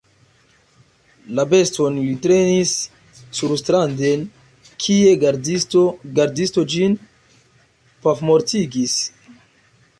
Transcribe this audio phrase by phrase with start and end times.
[1.39, 2.71] La beston li trenis
[3.41, 4.25] surstranden,
[4.87, 6.99] kie gardisto ĝin
[8.09, 9.01] pafmortigis.